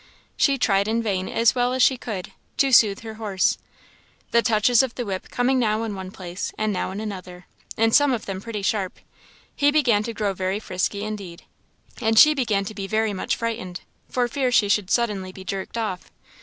She 0.35 0.57
tried 0.57 0.87
in 0.87 1.03
vain, 1.03 1.29
as 1.29 1.53
well 1.53 1.73
as 1.73 1.83
she 1.83 1.95
could, 1.95 2.31
to 2.57 2.71
soothe 2.71 3.01
her 3.01 3.13
horse; 3.21 3.59
the 4.31 4.41
touches 4.41 4.81
of 4.81 4.95
the 4.95 5.05
whip 5.05 5.29
coming 5.29 5.59
now 5.59 5.83
in 5.83 5.93
one 5.93 6.09
place, 6.09 6.51
and 6.57 6.73
now 6.73 6.89
in 6.89 6.99
another, 6.99 7.45
and 7.77 7.93
some 7.93 8.11
of 8.11 8.25
them 8.25 8.41
pretty 8.41 8.63
sharp, 8.63 8.97
he 9.55 9.69
began 9.69 10.01
to 10.01 10.13
grow 10.15 10.33
very 10.33 10.59
frisky 10.59 11.03
indeed; 11.03 11.43
and 12.01 12.17
she 12.17 12.33
began 12.33 12.65
to 12.65 12.73
be 12.73 12.87
very 12.87 13.13
much 13.13 13.35
frightened, 13.35 13.81
for 14.09 14.27
fear 14.27 14.51
she 14.51 14.67
should 14.69 14.89
suddenly 14.89 15.31
be 15.31 15.43
jerked 15.43 15.77
off. 15.77 16.09